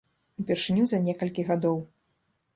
[0.43, 1.79] Упершыню за некалькі гадоў.